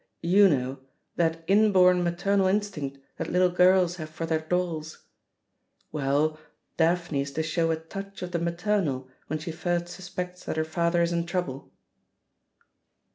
You 0.23 0.49
know— 0.49 0.79
that 1.21 1.43
inborn 1.45 2.03
maternal 2.03 2.47
in 2.47 2.61
stinct 2.61 2.99
that 3.17 3.29
little 3.29 3.51
girls 3.51 3.97
have 3.97 4.09
for 4.09 4.25
their 4.25 4.39
dolls 4.39 4.97
I 4.97 4.97
Well, 5.91 6.39
Daphne 6.75 7.21
is 7.21 7.31
to 7.33 7.43
show 7.43 7.69
a 7.69 7.75
touch 7.75 8.23
of 8.23 8.31
the 8.31 8.39
maternal 8.39 9.09
when 9.27 9.37
she 9.37 9.51
first 9.51 9.89
suspects 9.89 10.45
that 10.45 10.57
her 10.57 10.65
father 10.65 11.03
is 11.03 11.13
in 11.13 11.27
trouble." 11.27 11.71